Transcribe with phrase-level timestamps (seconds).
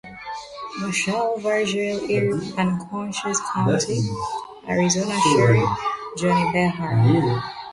[0.79, 4.01] Marshal Virgil Earp and Cochise County,
[4.67, 5.69] Arizona Sheriff
[6.17, 7.43] Johnny Behan.